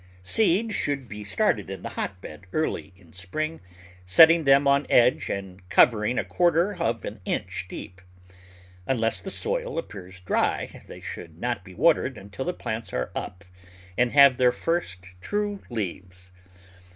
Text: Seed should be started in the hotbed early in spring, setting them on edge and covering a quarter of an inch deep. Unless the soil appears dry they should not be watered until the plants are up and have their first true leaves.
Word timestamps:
Seed 0.23 0.73
should 0.73 1.07
be 1.07 1.23
started 1.23 1.69
in 1.69 1.83
the 1.83 1.89
hotbed 1.89 2.47
early 2.53 2.91
in 2.97 3.13
spring, 3.13 3.59
setting 4.03 4.45
them 4.45 4.67
on 4.67 4.87
edge 4.89 5.29
and 5.29 5.61
covering 5.69 6.17
a 6.17 6.23
quarter 6.23 6.73
of 6.81 7.05
an 7.05 7.19
inch 7.23 7.67
deep. 7.69 8.01
Unless 8.87 9.21
the 9.21 9.29
soil 9.29 9.77
appears 9.77 10.19
dry 10.19 10.81
they 10.87 11.01
should 11.01 11.37
not 11.37 11.63
be 11.63 11.75
watered 11.75 12.17
until 12.17 12.45
the 12.45 12.51
plants 12.51 12.91
are 12.93 13.11
up 13.13 13.45
and 13.95 14.11
have 14.11 14.37
their 14.37 14.51
first 14.51 15.05
true 15.21 15.61
leaves. 15.69 16.31